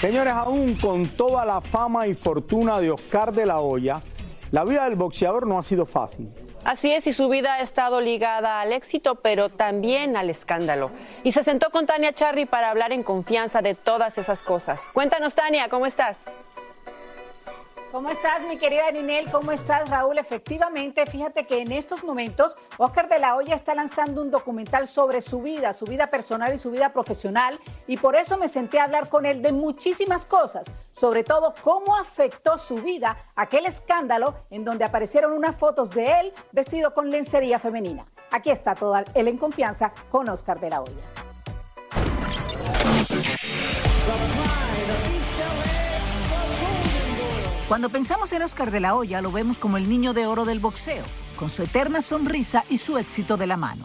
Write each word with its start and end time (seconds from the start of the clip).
Señores, 0.00 0.34
aún 0.34 0.74
con 0.74 1.06
toda 1.08 1.44
la 1.44 1.60
fama 1.60 2.06
y 2.06 2.14
fortuna 2.14 2.80
de 2.80 2.90
Oscar 2.90 3.32
de 3.32 3.46
la 3.46 3.60
Hoya, 3.60 4.02
la 4.50 4.64
vida 4.64 4.84
del 4.84 4.96
boxeador 4.96 5.46
no 5.46 5.58
ha 5.58 5.62
sido 5.62 5.86
fácil. 5.86 6.30
Así 6.64 6.92
es, 6.92 7.06
y 7.06 7.12
su 7.12 7.28
vida 7.28 7.54
ha 7.54 7.60
estado 7.60 8.00
ligada 8.00 8.60
al 8.60 8.72
éxito, 8.72 9.16
pero 9.16 9.50
también 9.50 10.16
al 10.16 10.30
escándalo. 10.30 10.90
Y 11.22 11.32
se 11.32 11.42
sentó 11.42 11.70
con 11.70 11.86
Tania 11.86 12.12
Charry 12.12 12.46
para 12.46 12.70
hablar 12.70 12.92
en 12.92 13.02
confianza 13.02 13.60
de 13.60 13.74
todas 13.74 14.16
esas 14.16 14.42
cosas. 14.42 14.82
Cuéntanos, 14.92 15.34
Tania, 15.34 15.68
¿cómo 15.68 15.86
estás? 15.86 16.18
¿Cómo 17.94 18.10
estás, 18.10 18.42
mi 18.42 18.58
querida 18.58 18.90
Ninel? 18.90 19.30
¿Cómo 19.30 19.52
estás, 19.52 19.88
Raúl? 19.88 20.18
Efectivamente, 20.18 21.06
fíjate 21.06 21.46
que 21.46 21.60
en 21.60 21.70
estos 21.70 22.02
momentos 22.02 22.56
Oscar 22.76 23.08
de 23.08 23.20
la 23.20 23.36
Hoya 23.36 23.54
está 23.54 23.72
lanzando 23.72 24.20
un 24.20 24.32
documental 24.32 24.88
sobre 24.88 25.20
su 25.20 25.42
vida, 25.42 25.72
su 25.72 25.84
vida 25.84 26.08
personal 26.08 26.52
y 26.52 26.58
su 26.58 26.72
vida 26.72 26.92
profesional, 26.92 27.56
y 27.86 27.96
por 27.96 28.16
eso 28.16 28.36
me 28.36 28.48
senté 28.48 28.80
a 28.80 28.84
hablar 28.84 29.08
con 29.08 29.26
él 29.26 29.42
de 29.42 29.52
muchísimas 29.52 30.24
cosas, 30.24 30.66
sobre 30.90 31.22
todo 31.22 31.54
cómo 31.62 31.94
afectó 31.96 32.58
su 32.58 32.82
vida 32.82 33.16
aquel 33.36 33.64
escándalo 33.64 34.34
en 34.50 34.64
donde 34.64 34.84
aparecieron 34.84 35.32
unas 35.32 35.54
fotos 35.54 35.90
de 35.90 36.18
él 36.18 36.32
vestido 36.50 36.94
con 36.94 37.12
lencería 37.12 37.60
femenina. 37.60 38.06
Aquí 38.32 38.50
está 38.50 38.74
todo 38.74 38.96
él 38.96 39.28
en 39.28 39.38
confianza 39.38 39.92
con 40.10 40.28
Oscar 40.28 40.58
de 40.58 40.70
la 40.70 40.82
Hoya. 40.82 41.04
Cuando 47.74 47.88
pensamos 47.88 48.32
en 48.32 48.40
Oscar 48.40 48.70
de 48.70 48.78
la 48.78 48.94
Hoya, 48.94 49.20
lo 49.20 49.32
vemos 49.32 49.58
como 49.58 49.78
el 49.78 49.88
niño 49.88 50.12
de 50.12 50.26
oro 50.26 50.44
del 50.44 50.60
boxeo, 50.60 51.02
con 51.34 51.50
su 51.50 51.64
eterna 51.64 52.02
sonrisa 52.02 52.62
y 52.70 52.76
su 52.76 52.98
éxito 52.98 53.36
de 53.36 53.48
la 53.48 53.56
mano. 53.56 53.84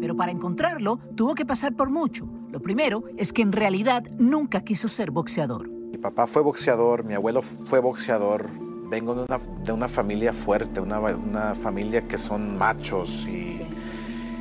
Pero 0.00 0.16
para 0.16 0.32
encontrarlo, 0.32 1.00
tuvo 1.14 1.34
que 1.34 1.44
pasar 1.44 1.76
por 1.76 1.90
mucho. 1.90 2.26
Lo 2.50 2.60
primero 2.60 3.04
es 3.18 3.34
que 3.34 3.42
en 3.42 3.52
realidad 3.52 4.04
nunca 4.18 4.62
quiso 4.62 4.88
ser 4.88 5.10
boxeador. 5.10 5.68
Mi 5.68 5.98
papá 5.98 6.26
fue 6.26 6.40
boxeador, 6.40 7.04
mi 7.04 7.12
abuelo 7.12 7.42
fue 7.42 7.80
boxeador. 7.80 8.48
Vengo 8.88 9.14
de 9.14 9.24
una, 9.24 9.38
de 9.64 9.72
una 9.72 9.86
familia 9.86 10.32
fuerte, 10.32 10.80
una, 10.80 10.98
una, 10.98 11.54
familia 11.56 12.08
que 12.08 12.16
son 12.16 12.56
machos. 12.56 13.26
Y 13.28 13.60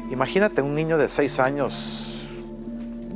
imagínate 0.09 0.61
un 0.61 0.73
niño 0.73 0.97
de 0.97 1.09
seis 1.09 1.37
años 1.41 2.06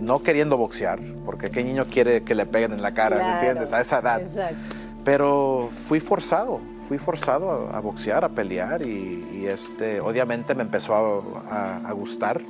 no 0.01 0.19
queriendo 0.23 0.57
boxear, 0.57 0.99
porque 1.25 1.49
qué 1.51 1.63
niño 1.63 1.85
quiere 1.85 2.23
que 2.23 2.35
le 2.35 2.45
peguen 2.45 2.73
en 2.73 2.81
la 2.81 2.93
cara, 2.93 3.17
Claro, 3.17 3.29
¿me 3.31 3.33
entiendes? 3.39 3.71
A 3.73 3.81
esa 3.81 3.99
edad. 3.99 4.21
Exacto. 4.21 4.57
Pero 5.05 5.69
fui 5.71 5.99
forzado, 5.99 6.59
fui 6.87 6.97
forzado 6.97 7.69
a, 7.71 7.77
a 7.77 7.79
boxear, 7.79 8.23
a 8.25 8.29
pelear 8.29 8.85
y, 8.85 9.25
y, 9.33 9.45
este, 9.47 9.99
obviamente 10.01 10.53
me 10.55 10.63
empezó 10.63 10.93
a, 10.95 11.21
a- 11.55 11.77
a 11.87 11.91
gustar 11.93 12.41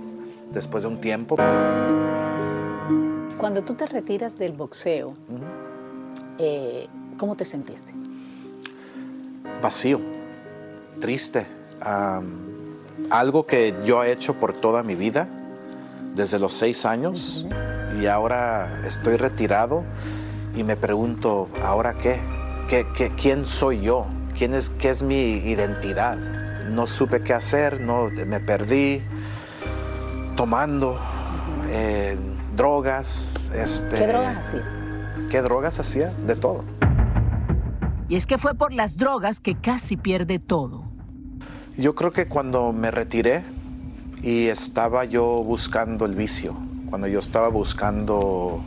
después 0.52 0.84
de 0.84 0.90
un 0.90 0.98
tiempo. 1.00 1.36
Cuando 3.38 3.62
tú 3.64 3.74
te 3.74 3.86
retiras 3.88 4.38
del 4.38 4.52
boxeo, 4.52 5.14
eh, 6.38 6.88
¿cómo 7.18 7.36
te 7.36 7.46
sentiste? 7.46 7.92
vacío, 9.62 10.00
triste. 11.00 11.46
Algo 13.10 13.46
que 13.46 13.76
yo 13.86 14.04
he 14.04 14.12
hecho 14.12 14.34
por 14.36 14.54
toda 14.54 14.82
mi 14.84 14.96
vida, 14.96 15.28
desde 16.16 16.40
los 16.40 16.54
seis 16.54 16.86
años, 16.86 17.46
y 18.00 18.06
ahora 18.08 18.82
estoy 18.86 19.18
retirado 19.18 19.84
y 20.56 20.64
me 20.64 20.76
pregunto, 20.76 21.48
¿ahora 21.64 21.94
qué? 21.96 22.20
¿Qué, 22.68 22.86
qué- 22.96 23.10
quién 23.12 23.46
soy 23.46 23.82
yo? 23.82 24.06
¿Quién 24.38 24.54
es, 24.54 24.70
¿Qué 24.70 24.90
es 24.90 25.02
mi 25.04 25.34
identidad? 25.36 26.18
No 26.70 26.88
supe 26.88 27.22
qué 27.22 27.34
hacer, 27.34 27.82
no, 27.82 28.08
me 28.26 28.40
perdí 28.40 29.02
tomando 30.36 31.00
eh, 31.70 32.18
drogas. 32.56 33.52
Este, 33.54 33.98
¿Qué 33.98 34.08
drogas 34.08 34.38
hacía? 34.38 34.64
¿Qué 35.30 35.42
drogas 35.42 35.80
hacía? 35.80 36.14
De 36.26 36.36
todo. 36.36 36.64
Y 38.10 38.16
es 38.16 38.26
que 38.26 38.38
fue 38.38 38.54
por 38.56 38.74
las 38.74 38.98
drogas 38.98 39.40
que 39.40 39.56
casi 39.56 39.96
pierde 39.98 40.40
todo. 40.40 40.84
Yo 41.78 41.96
creo 41.96 42.12
que 42.12 42.28
cuando 42.28 42.74
me 42.74 42.92
retiré 42.92 43.44
y 44.22 44.48
estaba 44.48 45.06
yo 45.06 45.44
buscando 45.44 46.06
el 46.06 46.16
vicio, 46.16 46.56
cuando 46.90 47.08
yo 47.08 47.20
estaba 47.20 47.48
buscando 47.48 48.62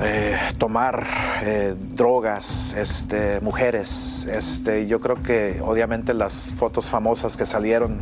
eh, 0.00 0.36
tomar 0.58 1.06
eh, 1.42 1.74
drogas, 1.94 2.74
este, 2.74 3.40
mujeres, 3.40 4.26
este, 4.30 4.86
yo 4.86 5.00
creo 5.00 5.16
que 5.16 5.60
obviamente 5.64 6.14
las 6.14 6.52
fotos 6.52 6.88
famosas 6.90 7.36
que 7.36 7.46
salieron, 7.46 7.98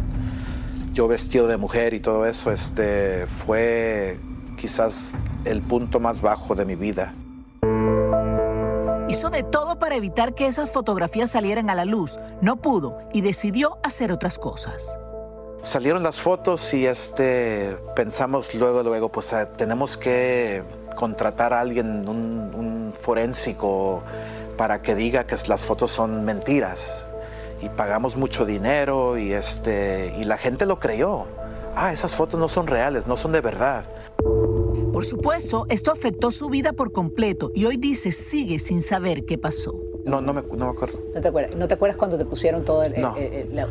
yo 0.92 1.08
vestido 1.08 1.46
de 1.46 1.56
mujer 1.56 1.94
y 1.94 2.00
todo 2.00 2.26
eso, 2.26 2.50
este, 2.50 3.26
fue 3.26 4.18
quizás 4.58 5.14
el 5.44 5.62
punto 5.62 6.00
más 6.00 6.20
bajo 6.20 6.54
de 6.54 6.64
mi 6.64 6.74
vida. 6.74 7.14
Hizo 9.08 9.30
de 9.30 9.44
todo 9.44 9.78
para 9.78 9.94
evitar 9.94 10.34
que 10.34 10.48
esas 10.48 10.68
fotografías 10.68 11.30
salieran 11.30 11.70
a 11.70 11.76
la 11.76 11.84
luz. 11.84 12.18
No 12.42 12.56
pudo 12.56 12.98
y 13.12 13.20
decidió 13.20 13.78
hacer 13.84 14.10
otras 14.10 14.36
cosas. 14.36 14.98
Salieron 15.66 16.04
las 16.04 16.20
fotos 16.20 16.72
y 16.74 16.86
este 16.86 17.76
pensamos 17.96 18.54
luego, 18.54 18.84
luego, 18.84 19.10
pues 19.10 19.34
tenemos 19.56 19.96
que 19.96 20.62
contratar 20.94 21.52
a 21.52 21.58
alguien, 21.58 22.08
un, 22.08 22.52
un 22.54 22.92
forénsico, 22.94 24.04
para 24.56 24.80
que 24.80 24.94
diga 24.94 25.26
que 25.26 25.34
las 25.48 25.64
fotos 25.64 25.90
son 25.90 26.24
mentiras. 26.24 27.08
Y 27.60 27.68
pagamos 27.68 28.14
mucho 28.16 28.46
dinero 28.46 29.18
y 29.18 29.32
este 29.32 30.14
y 30.16 30.22
la 30.22 30.38
gente 30.38 30.66
lo 30.66 30.78
creyó. 30.78 31.24
Ah, 31.74 31.92
esas 31.92 32.14
fotos 32.14 32.38
no 32.38 32.48
son 32.48 32.68
reales, 32.68 33.08
no 33.08 33.16
son 33.16 33.32
de 33.32 33.40
verdad. 33.40 33.86
Por 34.92 35.04
supuesto, 35.04 35.66
esto 35.68 35.90
afectó 35.90 36.30
su 36.30 36.48
vida 36.48 36.74
por 36.74 36.92
completo 36.92 37.50
y 37.52 37.64
hoy 37.64 37.76
dice 37.76 38.12
sigue 38.12 38.60
sin 38.60 38.82
saber 38.82 39.24
qué 39.24 39.36
pasó. 39.36 39.85
No, 40.06 40.20
no 40.20 40.32
me, 40.32 40.42
no 40.42 40.66
me 40.66 40.70
acuerdo. 40.70 41.00
¿No 41.14 41.20
te 41.20 41.28
acuerdas, 41.28 41.56
¿No 41.56 41.66
te 41.68 41.74
acuerdas 41.74 41.96
cuando 41.96 42.16
te 42.16 42.24
pusieron 42.24 42.64
todo 42.64 42.84
el- 42.84 43.00
No. 43.00 43.16
eh, 43.16 43.48
eh, 43.50 43.66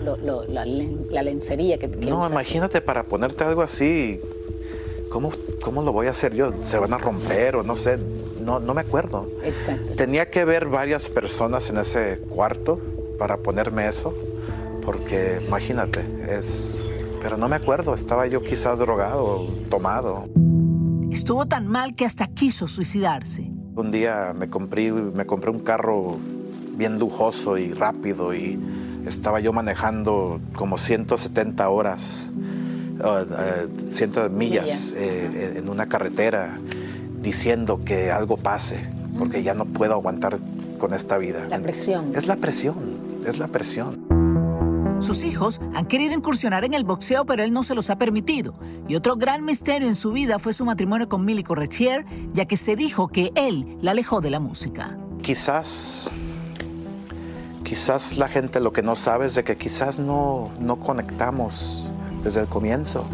la, 1.09 1.23
lencería 1.23 1.77
que, 1.77 1.89
que 1.89 2.05
No, 2.05 2.17
usaste? 2.17 2.33
imagínate 2.33 2.81
para 2.81 3.03
ponerte 3.03 3.43
algo 3.45 3.61
así, 3.61 4.19
¿cómo, 5.09 5.31
¿cómo 5.63 5.81
lo 5.81 5.93
voy 5.93 6.07
a 6.07 6.11
hacer 6.11 6.35
yo? 6.35 6.51
¿Se 6.63 6.77
van 6.77 6.93
a 6.93 6.97
romper 6.97 7.55
o 7.55 7.63
no 7.63 7.77
sé? 7.77 7.97
No, 8.43 8.59
no 8.59 8.73
me 8.73 8.81
acuerdo. 8.81 9.25
Exacto. 9.43 9.93
Tenía 9.95 10.29
que 10.29 10.43
ver 10.43 10.65
varias 10.67 11.07
personas 11.07 11.69
en 11.69 11.77
ese 11.77 12.19
cuarto 12.29 12.79
para 13.17 13.37
ponerme 13.37 13.87
eso, 13.87 14.13
porque 14.83 15.39
imagínate, 15.47 16.01
es... 16.29 16.77
Pero 17.21 17.37
no 17.37 17.47
me 17.47 17.55
acuerdo, 17.55 17.95
estaba 17.95 18.27
yo 18.27 18.43
quizás 18.43 18.77
drogado, 18.77 19.47
tomado. 19.69 20.25
Estuvo 21.11 21.45
tan 21.47 21.65
mal 21.65 21.93
que 21.95 22.05
hasta 22.05 22.27
quiso 22.27 22.67
suicidarse. 22.67 23.49
Un 23.75 23.91
día 23.91 24.33
me 24.33 24.49
compré, 24.49 24.89
me 24.91 25.25
compré 25.25 25.51
un 25.51 25.59
carro 25.59 26.17
bien 26.77 26.97
lujoso 26.97 27.57
y 27.57 27.73
rápido 27.73 28.33
y 28.33 28.57
estaba 29.05 29.41
yo 29.41 29.51
manejando 29.51 30.39
como 30.55 30.77
170 30.77 31.69
horas, 31.69 32.29
uh, 32.99 33.91
100 33.91 34.09
millas 34.09 34.31
Millas. 34.31 34.93
eh, 34.95 35.55
en 35.57 35.67
una 35.67 35.87
carretera 35.87 36.57
diciendo 37.19 37.81
que 37.83 38.11
algo 38.11 38.37
pase, 38.37 38.79
porque 39.19 39.43
ya 39.43 39.53
no 39.53 39.65
puedo 39.65 39.93
aguantar 39.93 40.39
con 40.77 40.93
esta 40.93 41.17
vida. 41.17 41.45
La 41.49 41.59
presión. 41.59 42.15
Es 42.15 42.27
la 42.27 42.37
presión, 42.37 42.75
es 43.27 43.37
la 43.37 43.47
presión. 43.47 44.04
Sus 44.99 45.23
hijos 45.23 45.59
han 45.73 45.87
querido 45.87 46.13
incursionar 46.13 46.63
en 46.63 46.73
el 46.73 46.85
boxeo, 46.85 47.25
pero 47.25 47.43
él 47.43 47.51
no 47.51 47.63
se 47.63 47.75
los 47.75 47.89
ha 47.89 47.97
permitido. 47.97 48.55
Y 48.87 48.95
otro 48.95 49.15
gran 49.17 49.43
misterio 49.43 49.87
en 49.87 49.95
su 49.95 50.11
vida 50.11 50.39
fue 50.39 50.53
su 50.53 50.63
matrimonio 50.63 51.09
con 51.09 51.25
Milly 51.25 51.43
Correchier, 51.43 52.05
ya 52.33 52.45
que 52.45 52.55
se 52.55 52.75
dijo 52.75 53.09
que 53.09 53.31
él 53.35 53.77
la 53.81 53.91
alejó 53.91 54.21
de 54.21 54.29
la 54.29 54.39
música. 54.39 54.97
Quizás, 55.21 56.09
quizás 57.63 58.17
la 58.17 58.29
gente 58.29 58.59
lo 58.59 58.71
que 58.71 58.83
no 58.83 58.95
sabe 58.95 59.25
es 59.25 59.35
de 59.35 59.43
que 59.43 59.57
quizás 59.57 59.99
no, 59.99 60.49
no 60.59 60.77
conectamos 60.77 61.89
desde 62.23 62.39
el 62.39 62.47
comienzo. 62.47 63.05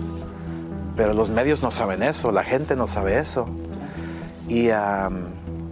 Pero 0.95 1.13
los 1.13 1.31
medios 1.31 1.63
no 1.63 1.71
saben 1.71 2.03
eso, 2.03 2.31
la 2.31 2.43
gente 2.43 2.75
no 2.75 2.85
sabe 2.85 3.17
eso. 3.17 3.47
Y, 4.47 4.69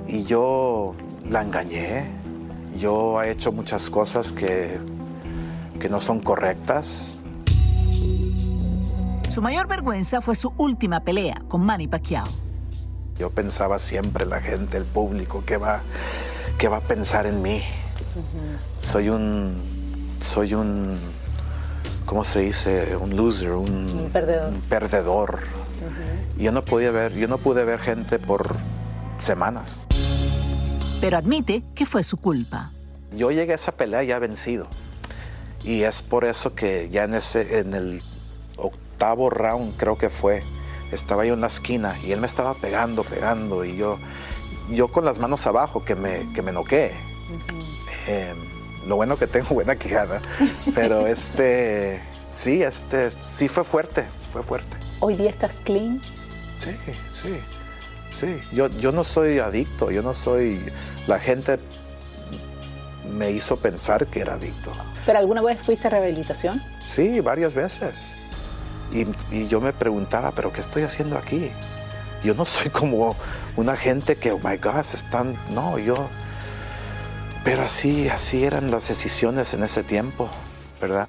y 0.07 0.23
yo 0.23 0.95
la 1.29 1.43
engañé. 1.43 2.05
Yo 2.77 3.21
he 3.21 3.31
hecho 3.31 3.51
muchas 3.51 3.89
cosas 3.89 4.31
que, 4.31 4.79
que 5.79 5.89
no 5.89 6.01
son 6.01 6.19
correctas. 6.19 7.21
Su 9.29 9.41
mayor 9.41 9.67
vergüenza 9.67 10.21
fue 10.21 10.35
su 10.35 10.53
última 10.57 11.01
pelea 11.01 11.41
con 11.47 11.61
Manny 11.65 11.87
Pacquiao. 11.87 12.27
Yo 13.17 13.29
pensaba 13.29 13.79
siempre 13.79 14.25
la 14.25 14.41
gente, 14.41 14.77
el 14.77 14.85
público, 14.85 15.43
¿qué 15.45 15.57
va, 15.57 15.81
qué 16.57 16.67
va 16.67 16.77
a 16.77 16.81
pensar 16.81 17.25
en 17.25 17.41
mí? 17.41 17.61
Soy 18.79 19.09
un, 19.09 19.55
soy 20.21 20.53
un, 20.53 20.97
¿cómo 22.05 22.23
se 22.23 22.41
dice? 22.41 22.95
Un 22.95 23.15
loser, 23.15 23.51
un, 23.51 23.89
Un 23.89 24.09
perdedor. 24.11 24.53
un 24.53 24.61
perdedor. 24.61 25.39
Yo 26.37 26.51
no 26.51 26.63
podía 26.63 26.91
ver, 26.91 27.13
yo 27.13 27.27
no 27.27 27.37
pude 27.37 27.65
ver 27.65 27.79
gente 27.79 28.19
por 28.19 28.55
semanas. 29.19 29.81
Pero 31.01 31.17
admite 31.17 31.63
que 31.75 31.85
fue 31.85 32.03
su 32.03 32.17
culpa. 32.17 32.71
Yo 33.15 33.31
llegué 33.31 33.51
a 33.51 33.55
esa 33.55 33.73
pelea 33.73 34.03
ya 34.03 34.19
vencido. 34.19 34.67
Y 35.63 35.83
es 35.83 36.01
por 36.01 36.25
eso 36.25 36.55
que 36.55 36.89
ya 36.89 37.03
en, 37.03 37.13
ese, 37.13 37.59
en 37.59 37.73
el 37.73 38.01
octavo 38.55 39.29
round 39.29 39.75
creo 39.77 39.97
que 39.97 40.09
fue, 40.09 40.41
estaba 40.91 41.25
yo 41.25 41.33
en 41.33 41.41
la 41.41 41.47
esquina 41.47 41.97
y 42.03 42.11
él 42.11 42.21
me 42.21 42.27
estaba 42.27 42.53
pegando, 42.53 43.03
pegando 43.03 43.65
y 43.65 43.77
yo, 43.77 43.97
yo 44.71 44.87
con 44.87 45.05
las 45.05 45.19
manos 45.19 45.45
abajo 45.47 45.83
que 45.83 45.95
me, 45.95 46.31
que 46.33 46.41
me 46.41 46.51
noqué. 46.51 46.91
Eh, 48.07 48.33
lo 48.87 48.95
bueno 48.95 49.17
que 49.17 49.27
tengo 49.27 49.49
buena 49.49 49.75
quijada, 49.75 50.21
pero 50.73 51.05
este, 51.07 52.01
sí, 52.33 52.63
este, 52.63 53.11
sí 53.21 53.47
fue 53.47 53.63
fuerte, 53.63 54.05
fue 54.31 54.41
fuerte. 54.41 54.77
Hoy 55.01 55.15
día 55.15 55.29
estás 55.29 55.59
clean. 55.63 56.01
Sí, 56.63 56.71
sí, 57.21 57.39
sí. 58.19 58.39
Yo, 58.53 58.67
yo 58.67 58.91
no 58.91 59.03
soy 59.03 59.39
adicto, 59.39 59.91
yo 59.91 60.01
no 60.01 60.13
soy... 60.13 60.59
La 61.07 61.19
gente 61.19 61.57
me 63.09 63.31
hizo 63.31 63.57
pensar 63.57 64.07
que 64.07 64.21
era 64.21 64.35
adicto. 64.35 64.71
¿Pero 65.05 65.19
alguna 65.19 65.41
vez 65.41 65.59
fuiste 65.59 65.87
a 65.87 65.91
rehabilitación? 65.91 66.61
Sí, 66.85 67.19
varias 67.19 67.55
veces. 67.55 68.15
Y, 68.91 69.05
y 69.35 69.47
yo 69.47 69.61
me 69.61 69.73
preguntaba, 69.73 70.31
¿pero 70.31 70.51
qué 70.51 70.61
estoy 70.61 70.83
haciendo 70.83 71.17
aquí? 71.17 71.51
Yo 72.23 72.33
no 72.33 72.45
soy 72.45 72.69
como 72.69 73.15
una 73.55 73.75
gente 73.75 74.15
que, 74.15 74.31
oh 74.31 74.39
my 74.39 74.57
God, 74.57 74.79
están... 74.79 75.35
No, 75.51 75.77
yo... 75.77 76.07
Pero 77.43 77.63
así, 77.63 78.09
así 78.09 78.43
eran 78.43 78.69
las 78.69 78.89
decisiones 78.89 79.53
en 79.53 79.63
ese 79.63 79.83
tiempo, 79.83 80.29
¿verdad? 80.81 81.07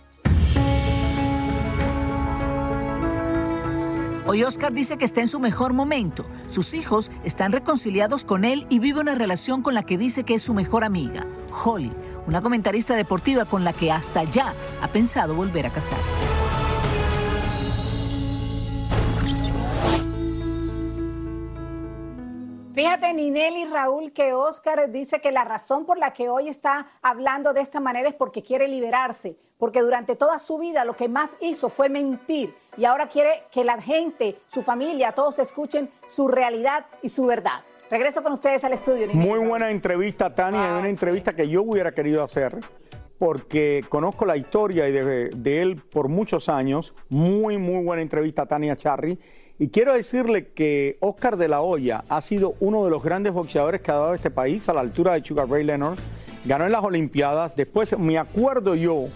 Hoy 4.32 4.44
Oscar 4.44 4.73
dice 4.73 4.97
que 4.97 5.05
está 5.05 5.21
en 5.21 5.27
su 5.27 5.41
mejor 5.41 5.73
momento. 5.73 6.25
Sus 6.47 6.73
hijos 6.73 7.11
están 7.25 7.50
reconciliados 7.50 8.23
con 8.23 8.44
él 8.44 8.65
y 8.71 8.79
vive 8.79 9.00
una 9.00 9.17
relación 9.17 9.61
con 9.61 9.75
la 9.75 9.82
que 9.82 9.99
dice 9.99 10.23
que 10.23 10.35
es 10.35 10.43
su 10.43 10.55
mejor 10.55 10.85
amiga, 10.85 11.27
Holly, 11.65 11.91
una 12.29 12.41
comentarista 12.41 12.94
deportiva 12.94 13.44
con 13.44 13.65
la 13.65 13.73
que 13.73 13.91
hasta 13.91 14.23
ya 14.23 14.55
ha 14.81 14.87
pensado 14.87 15.35
volver 15.35 15.67
a 15.67 15.71
casarse. 15.71 16.21
Fíjate, 22.81 23.12
Ninel 23.12 23.59
y 23.59 23.67
Raúl, 23.67 24.11
que 24.11 24.32
Oscar 24.32 24.91
dice 24.91 25.21
que 25.21 25.32
la 25.32 25.44
razón 25.44 25.85
por 25.85 25.99
la 25.99 26.15
que 26.15 26.31
hoy 26.31 26.49
está 26.49 26.87
hablando 27.03 27.53
de 27.53 27.61
esta 27.61 27.79
manera 27.79 28.09
es 28.09 28.15
porque 28.15 28.43
quiere 28.43 28.69
liberarse, 28.69 29.37
porque 29.59 29.82
durante 29.82 30.17
toda 30.17 30.38
su 30.38 30.56
vida 30.56 30.87
lo 30.87 30.97
que 30.97 31.06
más 31.06 31.37
hizo 31.43 31.69
fue 31.69 31.91
mentir 31.91 32.55
y 32.79 32.87
ahora 32.87 33.11
quiere 33.11 33.43
que 33.53 33.65
la 33.65 33.82
gente, 33.82 34.41
su 34.47 34.62
familia, 34.62 35.12
todos 35.12 35.38
escuchen 35.41 35.91
su 36.09 36.27
realidad 36.27 36.87
y 37.03 37.11
su 37.11 37.27
verdad. 37.27 37.65
Regreso 37.91 38.23
con 38.23 38.32
ustedes 38.32 38.65
al 38.65 38.73
estudio. 38.73 39.06
Ninel. 39.09 39.29
Muy 39.29 39.47
buena 39.47 39.71
entrevista, 39.71 40.35
Tania, 40.35 40.79
una 40.79 40.88
entrevista 40.88 41.37
que 41.37 41.47
yo 41.50 41.61
hubiera 41.61 41.93
querido 41.93 42.25
hacer 42.25 42.61
porque 43.20 43.84
conozco 43.90 44.25
la 44.25 44.38
historia 44.38 44.84
de, 44.84 45.28
de 45.28 45.61
él 45.61 45.76
por 45.76 46.08
muchos 46.08 46.49
años. 46.49 46.94
Muy, 47.11 47.58
muy 47.58 47.84
buena 47.84 48.00
entrevista, 48.00 48.46
Tania 48.46 48.76
Charry. 48.76 49.19
Y 49.58 49.69
quiero 49.69 49.93
decirle 49.93 50.49
que 50.55 50.96
Oscar 51.00 51.37
de 51.37 51.46
la 51.46 51.61
Hoya 51.61 52.02
ha 52.08 52.22
sido 52.22 52.55
uno 52.61 52.82
de 52.82 52.90
los 52.90 53.02
grandes 53.02 53.34
boxeadores 53.34 53.82
que 53.82 53.90
ha 53.90 53.96
dado 53.96 54.14
este 54.14 54.31
país 54.31 54.67
a 54.70 54.72
la 54.72 54.81
altura 54.81 55.12
de 55.12 55.22
Sugar 55.22 55.50
Ray 55.50 55.64
Leonard. 55.64 55.99
Ganó 56.46 56.64
en 56.64 56.72
las 56.72 56.82
Olimpiadas. 56.82 57.55
Después 57.55 57.96
me 57.99 58.17
acuerdo 58.17 58.75
yo 58.75 59.08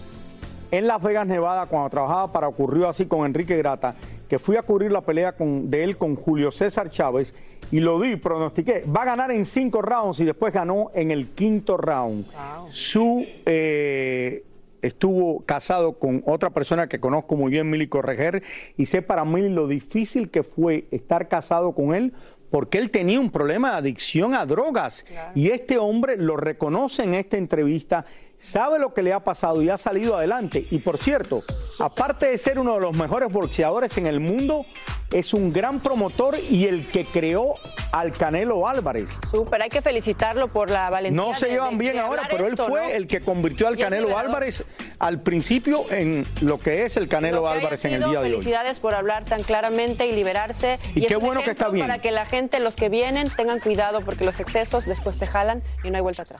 en 0.69 0.85
Las 0.85 1.01
Vegas, 1.01 1.25
Nevada, 1.25 1.65
cuando 1.65 1.89
trabajaba 1.89 2.31
para 2.31 2.47
Ocurrió 2.47 2.87
Así 2.87 3.07
con 3.07 3.25
Enrique 3.25 3.57
Grata, 3.57 3.95
que 4.29 4.37
fui 4.37 4.55
a 4.55 4.61
cubrir 4.61 4.91
la 4.91 5.01
pelea 5.01 5.31
con- 5.31 5.71
de 5.71 5.83
él 5.83 5.97
con 5.97 6.15
Julio 6.15 6.51
César 6.51 6.91
Chávez 6.91 7.33
y 7.75 7.81
lo 7.81 7.99
di, 7.99 8.15
pronostiqué, 8.15 8.85
va 8.85 9.01
a 9.01 9.05
ganar 9.05 9.31
en 9.31 9.45
cinco 9.45 9.81
rounds 9.81 10.21
y 10.21 10.23
después 10.23 10.53
ganó 10.53 10.91
en 10.93 11.11
el 11.11 11.31
quinto 11.31 11.75
round. 11.75 12.25
Su 12.69 13.25
eh, 13.45 14.45
estuvo 14.81 15.41
casado 15.41 15.99
con 15.99 16.23
otra 16.25 16.51
persona 16.51 16.87
que 16.87 17.01
conozco 17.01 17.35
muy 17.35 17.51
bien, 17.51 17.69
Mili 17.69 17.89
Correger, 17.89 18.43
y 18.77 18.85
sé 18.85 19.01
para 19.01 19.25
mí 19.25 19.49
lo 19.49 19.67
difícil 19.67 20.29
que 20.29 20.43
fue 20.43 20.85
estar 20.91 21.27
casado 21.27 21.73
con 21.73 21.93
él 21.93 22.13
porque 22.49 22.77
él 22.77 22.91
tenía 22.91 23.19
un 23.19 23.29
problema 23.29 23.71
de 23.71 23.77
adicción 23.79 24.33
a 24.33 24.45
drogas. 24.45 25.03
Y 25.33 25.49
este 25.49 25.77
hombre 25.77 26.15
lo 26.15 26.37
reconoce 26.37 27.03
en 27.03 27.13
esta 27.13 27.35
entrevista, 27.35 28.05
sabe 28.45 28.77
lo 28.79 28.93
que 28.93 29.01
le 29.01 29.11
ha 29.11 29.19
pasado 29.21 29.61
y 29.61 29.69
ha 29.69 29.77
salido 29.77 30.15
adelante. 30.15 30.65
Y 30.69 30.77
por 30.79 30.97
cierto, 30.97 31.43
aparte 31.79 32.27
de 32.27 32.37
ser 32.37 32.59
uno 32.59 32.75
de 32.75 32.81
los 32.81 32.95
mejores 32.95 33.31
boxeadores 33.33 33.97
en 33.97 34.05
el 34.05 34.19
mundo, 34.19 34.65
es 35.11 35.33
un 35.33 35.51
gran 35.51 35.79
promotor 35.79 36.37
y 36.39 36.65
el 36.67 36.85
que 36.87 37.05
creó 37.05 37.55
al 37.91 38.11
Canelo 38.11 38.67
Álvarez. 38.67 39.09
Súper, 39.31 39.61
hay 39.61 39.69
que 39.69 39.81
felicitarlo 39.81 40.49
por 40.49 40.69
la 40.69 40.89
valentía. 40.89 41.21
No 41.25 41.35
se 41.35 41.45
de- 41.47 41.53
llevan 41.53 41.77
bien 41.77 41.93
de 41.93 41.99
ahora, 41.99 42.23
pero 42.29 42.47
él 42.47 42.55
fue 42.57 42.81
¿no? 42.81 42.89
el 42.89 43.07
que 43.07 43.21
convirtió 43.21 43.67
al 43.67 43.77
Canelo. 43.77 44.17
Álvarez 44.17 44.63
al 44.99 45.21
principio 45.21 45.85
en 45.89 46.25
lo 46.41 46.59
que 46.59 46.83
es 46.83 46.97
el 46.97 47.07
Canelo 47.07 47.47
Álvarez 47.47 47.85
en 47.85 47.93
el 47.93 48.03
día 48.03 48.19
de 48.21 48.25
hoy. 48.27 48.31
Felicidades 48.31 48.79
por 48.79 48.93
hablar 48.93 49.25
tan 49.25 49.41
claramente 49.43 50.05
y 50.07 50.11
liberarse. 50.11 50.79
Y 50.93 51.05
qué 51.05 51.15
bueno 51.15 51.41
que 51.41 51.51
está 51.51 51.69
bien. 51.69 51.87
Para 51.87 51.99
que 51.99 52.11
la 52.11 52.25
gente, 52.25 52.59
los 52.59 52.75
que 52.75 52.89
vienen, 52.89 53.29
tengan 53.29 53.59
cuidado 53.59 54.01
porque 54.01 54.23
los 54.25 54.39
excesos 54.39 54.85
después 54.85 55.17
te 55.17 55.27
jalan 55.27 55.63
y 55.83 55.89
no 55.89 55.95
hay 55.97 56.01
vuelta 56.01 56.23
atrás. 56.23 56.39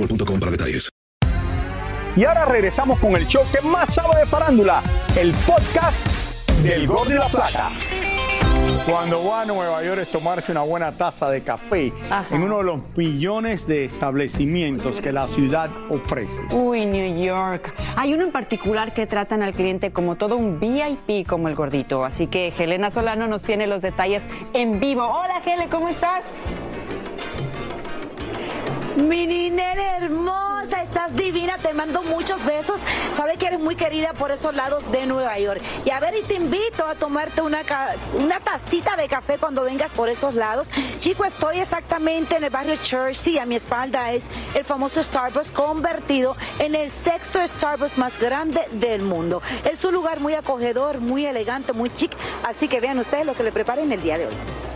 boostmobile.com 0.01 0.39
para 0.39 0.51
detalles. 0.51 0.89
Y 2.15 2.25
ahora 2.25 2.45
regresamos 2.45 2.99
con 2.99 3.15
el 3.15 3.25
show 3.25 3.43
que 3.51 3.61
más 3.61 3.93
sabe 3.93 4.19
de 4.19 4.25
farándula, 4.25 4.83
el 5.17 5.31
podcast 5.47 6.05
del 6.61 6.85
Gol 6.85 7.07
y 7.09 7.13
la 7.13 7.29
Plata. 7.29 7.71
Cuando 8.85 9.23
va 9.23 9.41
a 9.43 9.45
Nueva 9.45 9.83
York 9.83 10.01
es 10.01 10.11
tomarse 10.11 10.51
una 10.51 10.61
buena 10.61 10.91
taza 10.91 11.29
de 11.29 11.41
café 11.41 11.93
en 12.31 12.43
uno 12.43 12.57
de 12.57 12.63
los 12.63 12.93
billones 12.95 13.65
de 13.65 13.85
establecimientos 13.85 14.99
que 14.99 15.11
la 15.11 15.27
ciudad 15.27 15.69
ofrece. 15.89 16.43
Uy, 16.51 16.85
New 16.85 17.23
York. 17.23 17.73
Hay 17.95 18.13
uno 18.13 18.23
en 18.23 18.31
particular 18.31 18.93
que 18.93 19.07
tratan 19.07 19.43
al 19.43 19.53
cliente 19.53 19.91
como 19.91 20.15
todo 20.15 20.35
un 20.35 20.59
VIP 20.59 21.27
como 21.27 21.47
el 21.47 21.55
gordito. 21.55 22.03
Así 22.03 22.27
que 22.27 22.53
Helena 22.57 22.91
Solano 22.91 23.27
nos 23.27 23.43
tiene 23.43 23.67
los 23.67 23.81
detalles 23.81 24.23
en 24.53 24.79
vivo. 24.79 25.05
Hola, 25.05 25.41
Hele, 25.45 25.69
¿cómo 25.69 25.87
estás? 25.87 26.23
Mi 28.97 29.23
hermosa, 29.25 29.70
divina, 31.15 31.57
te 31.57 31.73
mando 31.73 32.03
muchos 32.03 32.43
besos. 32.45 32.79
Sabe 33.11 33.37
que 33.37 33.47
eres 33.47 33.59
muy 33.59 33.75
querida 33.75 34.13
por 34.13 34.31
esos 34.31 34.55
lados 34.55 34.91
de 34.91 35.05
Nueva 35.05 35.37
York. 35.39 35.61
Y 35.85 35.89
a 35.89 35.99
ver, 35.99 36.15
y 36.17 36.23
te 36.23 36.35
invito 36.35 36.85
a 36.85 36.95
tomarte 36.95 37.41
una, 37.41 37.61
una 38.13 38.39
tacita 38.39 38.95
de 38.95 39.07
café 39.07 39.37
cuando 39.37 39.63
vengas 39.63 39.91
por 39.91 40.09
esos 40.09 40.35
lados. 40.35 40.69
Chico, 40.99 41.25
estoy 41.25 41.59
exactamente 41.59 42.37
en 42.37 42.43
el 42.43 42.49
barrio 42.49 42.75
Chelsea. 42.81 43.41
A 43.41 43.45
mi 43.45 43.55
espalda 43.55 44.11
es 44.11 44.25
el 44.53 44.65
famoso 44.65 45.01
Starbucks 45.01 45.49
convertido 45.49 46.35
en 46.59 46.75
el 46.75 46.89
sexto 46.89 47.45
Starbucks 47.45 47.97
más 47.97 48.19
grande 48.19 48.61
del 48.71 49.01
mundo. 49.01 49.41
Es 49.69 49.83
un 49.85 49.93
lugar 49.93 50.19
muy 50.19 50.33
acogedor, 50.33 50.99
muy 50.99 51.25
elegante, 51.25 51.73
muy 51.73 51.93
chic. 51.93 52.11
Así 52.47 52.67
que 52.67 52.79
vean 52.79 52.99
ustedes 52.99 53.25
lo 53.25 53.33
que 53.33 53.43
le 53.43 53.51
preparen 53.51 53.91
el 53.91 54.01
día 54.01 54.17
de 54.17 54.27
hoy. 54.27 54.70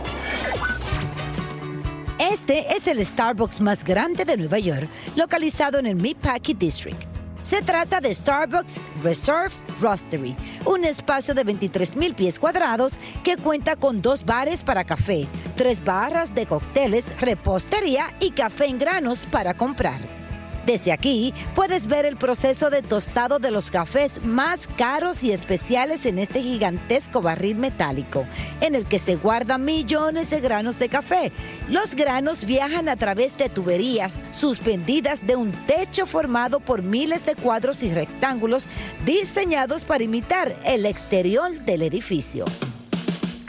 Este 2.18 2.74
es 2.74 2.86
el 2.86 3.04
Starbucks 3.04 3.60
más 3.60 3.84
grande 3.84 4.24
de 4.24 4.38
Nueva 4.38 4.58
York, 4.58 4.88
localizado 5.16 5.78
en 5.78 5.86
el 5.86 5.96
Meatpacking 5.96 6.58
District. 6.58 6.96
Se 7.42 7.60
trata 7.60 8.00
de 8.00 8.12
Starbucks 8.12 8.80
Reserve 9.02 9.54
Roastery, 9.80 10.34
un 10.64 10.84
espacio 10.84 11.34
de 11.34 11.44
23.000 11.44 12.14
pies 12.14 12.38
cuadrados 12.38 12.96
que 13.22 13.36
cuenta 13.36 13.76
con 13.76 14.00
dos 14.00 14.24
bares 14.24 14.64
para 14.64 14.84
café, 14.84 15.26
tres 15.56 15.84
barras 15.84 16.34
de 16.34 16.46
cócteles, 16.46 17.04
repostería 17.20 18.06
y 18.18 18.30
café 18.30 18.64
en 18.64 18.78
granos 18.78 19.26
para 19.26 19.54
comprar. 19.54 20.25
Desde 20.66 20.90
aquí 20.90 21.32
puedes 21.54 21.86
ver 21.86 22.06
el 22.06 22.16
proceso 22.16 22.70
de 22.70 22.82
tostado 22.82 23.38
de 23.38 23.52
los 23.52 23.70
cafés 23.70 24.24
más 24.24 24.68
caros 24.76 25.22
y 25.22 25.30
especiales 25.30 26.06
en 26.06 26.18
este 26.18 26.42
gigantesco 26.42 27.22
barril 27.22 27.56
metálico, 27.56 28.26
en 28.60 28.74
el 28.74 28.84
que 28.84 28.98
se 28.98 29.14
guardan 29.14 29.64
millones 29.64 30.28
de 30.28 30.40
granos 30.40 30.80
de 30.80 30.88
café. 30.88 31.30
Los 31.68 31.94
granos 31.94 32.44
viajan 32.46 32.88
a 32.88 32.96
través 32.96 33.36
de 33.36 33.48
tuberías 33.48 34.18
suspendidas 34.32 35.24
de 35.24 35.36
un 35.36 35.52
techo 35.52 36.04
formado 36.04 36.58
por 36.58 36.82
miles 36.82 37.24
de 37.24 37.36
cuadros 37.36 37.84
y 37.84 37.94
rectángulos 37.94 38.66
diseñados 39.04 39.84
para 39.84 40.02
imitar 40.02 40.56
el 40.64 40.84
exterior 40.84 41.52
del 41.60 41.82
edificio. 41.82 42.44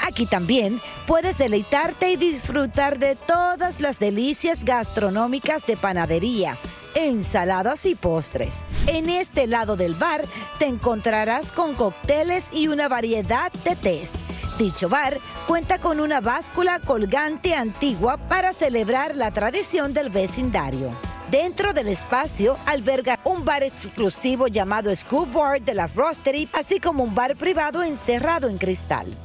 Aquí 0.08 0.26
también 0.26 0.80
puedes 1.06 1.38
deleitarte 1.38 2.12
y 2.12 2.16
disfrutar 2.16 2.98
de 2.98 3.16
todas 3.16 3.82
las 3.82 4.00
delicias 4.00 4.64
gastronómicas 4.64 5.66
de 5.66 5.76
panadería, 5.76 6.58
ensaladas 6.98 7.86
y 7.86 7.94
postres. 7.94 8.64
En 8.88 9.10
este 9.10 9.46
lado 9.46 9.76
del 9.76 9.94
bar 9.94 10.26
te 10.58 10.66
encontrarás 10.66 11.52
con 11.52 11.76
cócteles 11.76 12.46
y 12.52 12.68
una 12.68 12.88
variedad 12.88 13.52
de 13.64 13.76
tés. 13.76 14.12
Dicho 14.58 14.90
bar 14.90 15.20
cuenta 15.48 15.80
con 15.80 16.00
una 16.00 16.20
báscula 16.22 16.80
colgante 16.80 17.54
antigua 17.54 18.18
para 18.18 18.52
celebrar 18.52 19.16
la 19.16 19.32
tradición 19.32 19.94
del 19.94 20.10
vecindario. 20.10 20.92
Dentro 21.30 21.74
del 21.74 21.90
espacio 21.90 22.58
alberga 22.66 23.20
un 23.24 23.46
bar 23.46 23.62
exclusivo 23.62 24.48
llamado 24.48 24.96
Scoop 24.96 25.32
Bar 25.34 25.62
de 25.62 25.76
la 25.76 25.86
Roastery, 25.88 26.50
así 26.54 26.80
como 26.80 27.04
un 27.04 27.14
bar 27.14 27.36
privado 27.36 27.84
encerrado 27.84 28.50
en 28.50 28.58
cristal. 28.58 29.16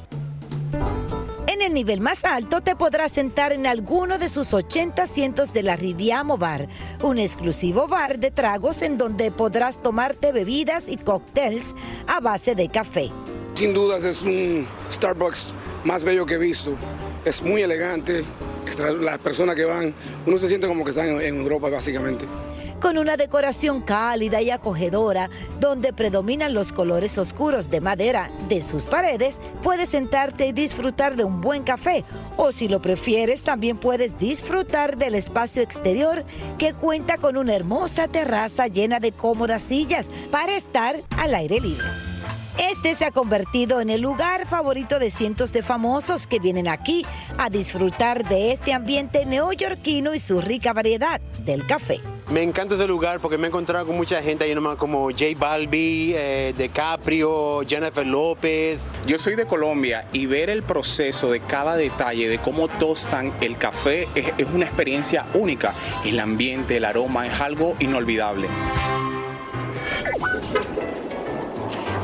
Nivel 1.73 2.01
más 2.01 2.23
alto 2.23 2.61
te 2.61 2.75
podrás 2.75 3.11
sentar 3.11 3.51
en 3.51 3.65
alguno 3.65 4.19
de 4.19 4.29
sus 4.29 4.53
80 4.53 5.01
asientos 5.01 5.53
de 5.53 5.63
la 5.63 5.75
Riviamo 5.75 6.37
Bar, 6.37 6.67
un 7.01 7.17
exclusivo 7.17 7.87
bar 7.87 8.19
de 8.19 8.29
tragos 8.29 8.81
en 8.83 8.97
donde 8.97 9.31
podrás 9.31 9.81
tomarte 9.81 10.31
bebidas 10.31 10.87
y 10.87 10.97
cócteles 10.97 11.73
a 12.07 12.19
base 12.19 12.53
de 12.53 12.69
café. 12.69 13.09
Sin 13.55 13.73
dudas 13.73 14.03
es 14.03 14.21
un 14.21 14.67
Starbucks 14.91 15.53
más 15.83 16.03
bello 16.03 16.25
que 16.25 16.35
he 16.35 16.37
visto. 16.37 16.75
Es 17.25 17.41
muy 17.41 17.63
elegante. 17.63 18.23
Las 19.01 19.17
personas 19.17 19.55
que 19.55 19.65
van, 19.65 19.93
uno 20.25 20.37
se 20.37 20.47
siente 20.47 20.67
como 20.67 20.83
que 20.83 20.91
están 20.91 21.21
en 21.21 21.41
Europa 21.41 21.69
básicamente 21.69 22.25
con 22.83 22.97
una 22.97 23.15
decoración 23.15 23.79
cálida 23.79 24.41
y 24.41 24.51
acogedora, 24.51 25.29
donde 25.61 25.93
predominan 25.93 26.53
los 26.53 26.73
colores 26.73 27.17
oscuros 27.17 27.69
de 27.69 27.79
madera 27.79 28.29
de 28.49 28.61
sus 28.61 28.87
paredes, 28.87 29.39
puedes 29.61 29.87
sentarte 29.87 30.47
y 30.47 30.51
disfrutar 30.51 31.15
de 31.15 31.23
un 31.23 31.39
buen 31.39 31.63
café, 31.63 32.03
o 32.35 32.51
si 32.51 32.67
lo 32.67 32.81
prefieres, 32.81 33.43
también 33.43 33.77
puedes 33.77 34.19
disfrutar 34.19 34.97
del 34.97 35.15
espacio 35.15 35.63
exterior 35.63 36.25
que 36.57 36.73
cuenta 36.73 37.17
con 37.17 37.37
una 37.37 37.55
hermosa 37.55 38.09
terraza 38.09 38.67
llena 38.67 38.99
de 38.99 39.13
cómodas 39.13 39.61
sillas 39.61 40.11
para 40.29 40.53
estar 40.53 40.97
al 41.11 41.35
aire 41.35 41.61
libre. 41.61 41.87
Este 42.57 42.95
se 42.95 43.05
ha 43.05 43.11
convertido 43.11 43.79
en 43.79 43.91
el 43.91 44.01
lugar 44.01 44.45
favorito 44.45 44.99
de 44.99 45.09
cientos 45.09 45.53
de 45.53 45.63
famosos 45.63 46.27
que 46.27 46.39
vienen 46.39 46.67
aquí 46.67 47.05
a 47.37 47.49
disfrutar 47.49 48.27
de 48.27 48.51
este 48.51 48.73
ambiente 48.73 49.25
neoyorquino 49.25 50.13
y 50.13 50.19
su 50.19 50.41
rica 50.41 50.73
variedad 50.73 51.21
del 51.45 51.65
café. 51.65 52.01
Me 52.31 52.41
encanta 52.41 52.75
ese 52.75 52.87
lugar 52.87 53.19
porque 53.19 53.37
me 53.37 53.45
he 53.45 53.49
encontrado 53.49 53.85
con 53.85 53.97
mucha 53.97 54.21
gente 54.21 54.45
ahí 54.45 54.55
nomás 54.55 54.77
como 54.77 55.11
J 55.11 55.25
Balbi, 55.37 56.13
eh, 56.15 56.53
DiCaprio, 56.57 57.61
Jennifer 57.67 58.05
López. 58.05 58.87
Yo 59.05 59.17
soy 59.17 59.35
de 59.35 59.45
Colombia 59.45 60.07
y 60.13 60.25
ver 60.25 60.49
el 60.49 60.63
proceso 60.63 61.29
de 61.31 61.41
cada 61.41 61.75
detalle, 61.75 62.29
de 62.29 62.39
cómo 62.39 62.67
tostan 62.69 63.31
el 63.41 63.57
café, 63.57 64.07
es, 64.15 64.31
es 64.37 64.47
una 64.53 64.65
experiencia 64.65 65.25
única. 65.33 65.73
El 66.05 66.19
ambiente, 66.19 66.77
el 66.77 66.85
aroma, 66.85 67.27
es 67.27 67.39
algo 67.41 67.75
inolvidable. 67.79 68.47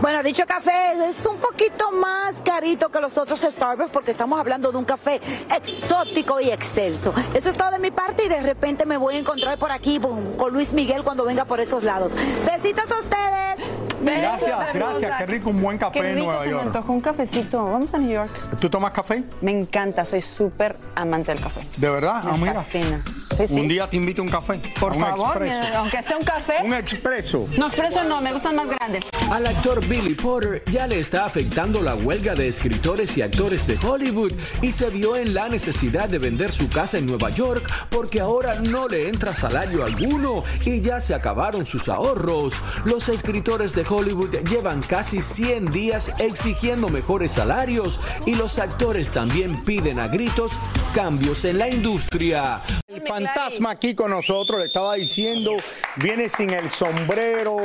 Bueno, 0.02 0.24
dicho 0.24 0.46
café 0.46 0.94
es 1.10 1.26
un 1.26 1.38
poquito 1.38 1.92
más 1.92 2.42
carito 2.42 2.90
que 2.90 3.02
los 3.02 3.18
otros 3.18 3.42
Starbucks 3.42 3.92
porque 3.92 4.12
estamos 4.12 4.40
hablando 4.40 4.72
de 4.72 4.78
un 4.78 4.86
café 4.86 5.20
exótico 5.54 6.40
y 6.40 6.52
excelso. 6.52 7.14
Eso 7.34 7.50
es 7.50 7.58
todo 7.58 7.72
de 7.72 7.80
mi 7.80 7.92
parte 7.92 8.24
y 8.24 8.30
de 8.30 8.42
repente 8.42 8.86
me 8.86 8.96
voy 8.96 9.16
a 9.16 9.20
encontrar 9.20 9.60
por 9.60 9.72
aquí 9.72 10.00
con 10.00 10.54
Luis 10.54 10.72
Miguel 10.72 11.04
cuando 11.04 11.26
venga 11.26 11.44
por 11.44 11.60
esos 11.60 11.84
lados. 11.84 12.14
Besitos 12.46 12.90
a 12.90 13.00
ustedes. 13.00 13.69
Gracias, 14.04 14.74
gracias. 14.74 15.16
Qué 15.18 15.26
rico 15.26 15.50
un 15.50 15.62
buen 15.62 15.78
café 15.78 16.00
Qué 16.02 16.10
en 16.10 16.16
rico, 16.16 16.28
Nueva 16.28 16.42
se 16.44 16.48
me 16.48 16.52
York. 16.54 16.66
antojó 16.68 16.94
un 16.94 17.02
cafecito. 17.02 17.66
Vamos 17.72 17.94
a 17.94 17.98
New 17.98 18.12
York. 18.12 18.32
¿Tú 18.60 18.70
tomas 18.70 18.92
café? 18.92 19.24
Me 19.42 19.52
encanta, 19.52 20.06
soy 20.06 20.22
súper 20.22 20.76
amante 20.96 21.34
del 21.34 21.42
café. 21.44 21.62
¿De 21.78 21.90
verdad? 21.90 22.24
Me 22.24 22.32
Ah, 22.32 22.38
mira. 22.38 22.54
fascina. 22.56 23.04
Sí, 23.36 23.48
sí. 23.48 23.54
Un 23.60 23.68
día 23.70 23.90
te 23.90 23.96
invito 23.96 24.22
a 24.22 24.26
un 24.26 24.32
café. 24.32 24.60
Por 24.80 24.92
Un 24.94 25.00
favor, 25.00 25.28
expreso. 25.30 25.62
mira, 25.64 25.80
aunque 25.80 26.04
sea 26.04 26.18
un 26.18 26.24
café. 26.26 26.54
Un 26.66 26.74
expreso. 26.74 27.48
No, 27.58 27.68
expreso 27.68 28.04
no, 28.04 28.20
me 28.22 28.34
gustan 28.34 28.56
más 28.56 28.68
grandes. 28.68 29.06
Al 29.32 29.48
actor 29.48 29.86
Billy 29.88 30.14
Porter 30.16 30.62
ya 30.70 30.88
le 30.88 31.00
está 31.00 31.24
afectando 31.24 31.82
la 31.82 31.96
huelga 31.96 32.34
de 32.36 32.48
escritores 32.48 33.18
y 33.18 33.22
actores 33.22 33.66
de 33.66 33.78
Hollywood 33.86 34.34
y 34.62 34.72
se 34.74 34.90
vio 34.90 35.16
en 35.16 35.34
la 35.34 35.48
necesidad 35.48 36.10
de 36.10 36.18
vender 36.20 36.52
su 36.52 36.68
casa 36.70 36.98
en 36.98 37.06
Nueva 37.06 37.30
York 37.30 37.64
porque 37.90 38.20
ahora 38.20 38.56
no 38.60 38.88
le 38.90 39.08
entra 39.08 39.34
salario 39.34 39.86
alguno 39.86 40.44
y 40.66 40.82
ya 40.82 41.00
se 41.00 41.14
acabaron 41.14 41.66
sus 41.66 41.88
ahorros. 41.88 42.54
Los 42.84 43.08
escritores 43.08 43.74
de 43.74 43.86
Hollywood 43.90 44.36
llevan 44.48 44.82
casi 44.82 45.22
100 45.22 45.72
días 45.72 46.12
exigiendo 46.20 46.90
mejores 46.90 47.32
salarios 47.32 48.00
y 48.26 48.36
los 48.36 48.60
actores 48.60 49.10
también 49.10 49.64
piden 49.64 50.00
a 50.00 50.08
gritos 50.08 50.60
cambios 50.94 51.44
en 51.46 51.58
la 51.58 51.70
industria. 51.70 52.62
El 52.88 53.02
fantasma 53.02 53.72
aquí 53.72 53.96
con 53.96 54.12
nosotros, 54.12 54.60
le 54.60 54.66
estaba 54.68 54.96
diciendo, 54.96 55.58
viene 55.96 56.30
sin 56.30 56.52
el 56.52 56.70
sombrero, 56.70 57.58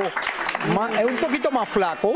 es 0.98 1.04
un 1.04 1.16
poquito 1.16 1.50
más 1.50 1.68
flaco. 1.68 2.14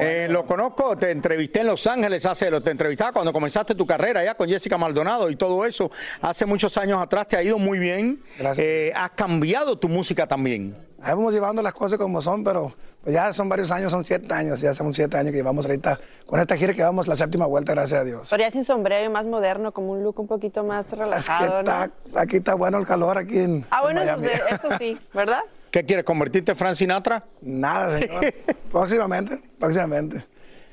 Eh, 0.00 0.26
lo 0.30 0.46
conozco, 0.46 0.96
te 0.96 1.10
entrevisté 1.10 1.60
en 1.60 1.66
Los 1.66 1.86
Ángeles 1.86 2.24
hace, 2.24 2.50
lo 2.50 2.62
te 2.62 2.70
entrevistaba 2.70 3.12
cuando 3.12 3.32
comenzaste 3.32 3.74
tu 3.74 3.84
carrera 3.84 4.24
ya 4.24 4.34
con 4.34 4.48
Jessica 4.48 4.78
Maldonado 4.78 5.28
y 5.30 5.36
todo 5.36 5.64
eso. 5.66 5.90
Hace 6.22 6.46
muchos 6.46 6.76
años 6.78 7.02
atrás 7.02 7.28
te 7.28 7.36
ha 7.36 7.42
ido 7.42 7.58
muy 7.58 7.78
bien. 7.78 8.22
Gracias. 8.38 8.66
Eh, 8.66 8.92
has 8.94 9.10
cambiado 9.10 9.76
tu 9.78 9.88
música 9.88 10.26
también. 10.26 10.74
Ahí 11.04 11.12
vamos 11.14 11.34
llevando 11.34 11.60
las 11.60 11.74
cosas 11.74 11.98
como 11.98 12.22
son, 12.22 12.42
pero 12.42 12.72
pues 13.02 13.12
ya 13.14 13.30
son 13.34 13.48
varios 13.48 13.70
años, 13.70 13.92
son 13.92 14.04
siete 14.04 14.32
años, 14.32 14.60
ya 14.60 14.72
son 14.72 14.92
siete 14.94 15.16
años 15.18 15.32
que 15.32 15.36
llevamos 15.36 15.66
ahorita 15.66 15.98
con 16.26 16.40
esta 16.40 16.56
gira 16.56 16.72
que 16.72 16.82
vamos 16.82 17.06
la 17.06 17.14
séptima 17.14 17.44
vuelta, 17.44 17.74
gracias 17.74 18.00
a 18.00 18.04
Dios. 18.04 18.28
Pero 18.30 18.42
ya 18.42 18.50
sin 18.50 18.64
sombrero 18.64 19.04
y 19.04 19.08
más 19.10 19.26
moderno, 19.26 19.72
como 19.72 19.92
un 19.92 20.02
look 20.02 20.18
un 20.20 20.26
poquito 20.26 20.64
más 20.64 20.90
relajado, 20.92 21.44
Es 21.44 21.52
que 21.52 21.60
está- 21.60 22.20
Aquí 22.20 22.36
está 22.38 22.54
bueno 22.54 22.78
el 22.78 22.86
calor, 22.86 23.18
aquí 23.18 23.38
en 23.38 23.66
Ah, 23.70 23.82
bueno, 23.82 24.00
en 24.00 24.08
eso, 24.08 24.16
Miami. 24.16 24.32
sí- 24.48 24.54
eso 24.54 24.68
sí, 24.78 24.98
¿verdad? 25.12 25.40
¿Qué 25.70 25.84
quieres, 25.84 26.04
convertirte 26.06 26.52
en 26.52 26.56
Frank 26.56 26.74
Sinatra? 26.74 27.22
Nada, 27.42 27.98
señor. 27.98 28.32
próximamente, 28.72 29.40
próximamente. 29.58 30.24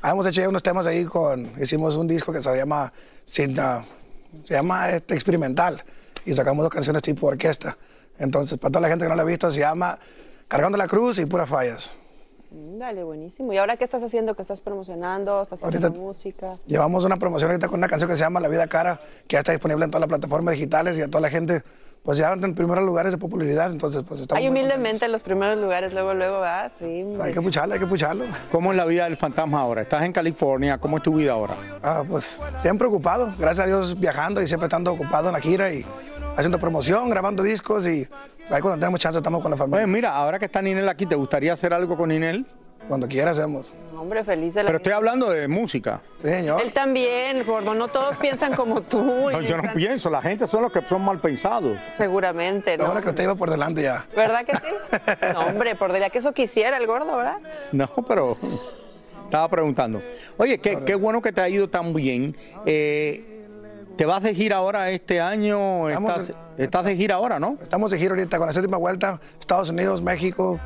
Ah, 0.01 0.11
Hemos 0.11 0.25
hecho 0.27 0.39
ya 0.41 0.47
unos 0.47 0.63
temas 0.63 0.87
ahí 0.87 1.03
con, 1.05 1.51
hicimos 1.61 1.95
un 1.97 2.07
disco 2.07 2.31
que 2.31 2.41
se 2.41 2.55
llama, 2.55 2.93
sin, 3.25 3.55
se 4.43 4.53
llama 4.53 4.87
este, 4.89 5.13
Experimental 5.13 5.83
y 6.25 6.33
sacamos 6.33 6.63
dos 6.63 6.71
canciones 6.71 7.01
tipo 7.01 7.27
orquesta. 7.27 7.75
Entonces, 8.21 8.57
para 8.59 8.71
toda 8.71 8.81
la 8.81 8.89
gente 8.89 9.05
que 9.05 9.09
no 9.09 9.15
lo 9.15 9.21
ha 9.21 9.25
visto, 9.25 9.49
se 9.51 9.59
llama 9.59 9.97
Cargando 10.47 10.77
la 10.77 10.87
Cruz 10.87 11.17
y 11.19 11.25
Puras 11.25 11.49
Fallas. 11.49 11.91
Mm, 12.51 12.77
Dale, 12.79 13.03
buenísimo. 13.03 13.53
¿Y 13.53 13.57
ahora 13.57 13.77
qué 13.77 13.83
estás 13.85 14.03
haciendo? 14.03 14.35
¿Qué 14.35 14.41
estás 14.41 14.61
promocionando? 14.61 15.41
¿Estás 15.41 15.63
haciendo 15.63 15.87
Ahorita- 15.87 16.01
música? 16.01 16.53
Llevamos 16.67 17.03
una 17.05 17.17
promoción 17.17 17.49
ahorita 17.51 17.67
con 17.67 17.79
una 17.79 17.87
canción 17.87 18.09
que 18.09 18.15
se 18.17 18.21
llama 18.23 18.39
La 18.39 18.47
Vida 18.47 18.67
Cara, 18.67 18.99
que 19.27 19.33
ya 19.35 19.39
está 19.39 19.51
disponible 19.53 19.85
en 19.85 19.91
todas 19.91 20.01
las 20.01 20.09
plataformas 20.09 20.53
digitales 20.53 20.97
y 20.97 21.01
a 21.01 21.07
toda 21.07 21.21
la 21.21 21.29
gente, 21.29 21.63
pues 22.03 22.17
ya 22.17 22.33
en 22.33 22.53
primeros 22.53 22.83
lugares 22.83 23.11
de 23.13 23.17
popularidad. 23.17 23.71
Entonces, 23.71 24.03
pues 24.07 24.19
estamos. 24.21 24.41
Hay 24.43 24.49
humildemente 24.49 25.05
en 25.05 25.11
los 25.13 25.23
primeros 25.23 25.57
lugares, 25.59 25.93
luego, 25.93 26.13
luego, 26.13 26.41
¿verdad? 26.41 26.71
Sí. 26.77 27.05
Hay 27.21 27.33
que 27.33 27.41
pucharlo, 27.41 27.73
hay 27.75 27.79
que 27.79 27.87
pucharlo. 27.87 28.25
¿Cómo 28.51 28.71
es 28.71 28.77
la 28.77 28.85
vida 28.85 29.05
del 29.05 29.15
fantasma 29.17 29.61
ahora? 29.61 29.81
¿Estás 29.83 30.03
en 30.03 30.11
California? 30.11 30.77
¿Cómo 30.77 30.97
es 30.97 31.03
tu 31.03 31.13
vida 31.15 31.31
ahora? 31.31 31.53
Ah, 31.81 32.03
pues 32.07 32.41
siempre 32.61 32.85
ocupado, 32.87 33.33
gracias 33.39 33.63
a 33.63 33.67
Dios 33.67 33.99
viajando 33.99 34.41
y 34.41 34.47
siempre 34.47 34.65
estando 34.65 34.91
ocupado 34.91 35.27
en 35.29 35.33
la 35.33 35.39
gira 35.39 35.71
y 35.73 35.85
haciendo 36.35 36.59
promoción, 36.59 37.09
grabando 37.09 37.43
discos 37.43 37.85
y 37.87 38.07
ahí 38.49 38.61
cuando 38.61 38.75
tenemos 38.79 38.99
chance 38.99 39.17
estamos 39.17 39.41
con 39.41 39.51
la 39.51 39.57
familia. 39.57 39.83
Oye, 39.83 39.87
mira, 39.87 40.15
ahora 40.15 40.39
que 40.39 40.45
está 40.45 40.61
Ninel 40.61 40.87
aquí, 40.89 41.05
¿te 41.05 41.15
gustaría 41.15 41.53
hacer 41.53 41.73
algo 41.73 41.95
con 41.97 42.09
Ninel? 42.09 42.45
Cuando 42.87 43.07
quiera 43.07 43.29
hacemos. 43.31 43.73
Hombre, 43.95 44.23
feliz 44.23 44.55
de 44.55 44.63
la 44.63 44.67
Pero 44.69 44.77
estoy 44.77 44.93
hablando 44.93 45.29
de 45.29 45.47
música. 45.47 46.01
Sí, 46.19 46.27
señor. 46.27 46.61
Él 46.63 46.73
también, 46.73 47.45
gordo. 47.45 47.75
No 47.75 47.87
todos 47.89 48.17
piensan 48.17 48.55
como 48.55 48.81
tú. 48.81 49.29
No, 49.31 49.39
yo 49.41 49.55
no 49.57 49.61
están- 49.61 49.75
pienso, 49.75 50.09
la 50.09 50.19
gente 50.21 50.47
son 50.47 50.63
los 50.63 50.73
que 50.73 50.81
son 50.81 51.05
mal 51.05 51.19
pensados. 51.19 51.77
Seguramente, 51.95 52.75
¿no? 52.77 52.87
bueno 52.87 53.01
que 53.01 53.13
te 53.13 53.21
iba 53.23 53.35
por 53.35 53.51
delante 53.51 53.83
ya. 53.83 54.05
¿Verdad 54.15 54.43
que 54.45 54.53
sí? 54.57 54.97
No, 55.33 55.41
hombre, 55.41 55.75
por 55.75 55.93
diría 55.93 56.09
que 56.09 56.17
eso 56.17 56.33
quisiera 56.33 56.75
el 56.77 56.87
gordo, 56.87 57.15
¿verdad? 57.15 57.37
No, 57.71 57.87
pero 58.07 58.35
estaba 59.25 59.47
preguntando. 59.47 60.01
Oye, 60.37 60.57
qué, 60.57 60.79
qué 60.79 60.95
bueno 60.95 61.21
que 61.21 61.31
te 61.31 61.39
ha 61.39 61.47
ido 61.47 61.69
tan 61.69 61.93
bien. 61.93 62.35
Eh, 62.65 63.40
¿Te 63.97 64.05
vas 64.05 64.23
de 64.23 64.33
gira 64.33 64.57
ahora 64.57 64.89
este 64.89 65.19
año? 65.21 65.89
Estamos 65.89 66.17
Estás, 66.19 66.35
estás 66.57 66.85
de 66.85 66.95
gira 66.95 67.15
ahora, 67.15 67.39
¿no? 67.39 67.57
Estamos 67.61 67.91
de 67.91 67.97
gira 67.99 68.11
ahorita 68.11 68.37
con 68.37 68.47
la 68.47 68.53
séptima 68.53 68.77
vuelta, 68.77 69.19
Estados 69.39 69.69
Unidos, 69.69 70.01
México. 70.01 70.59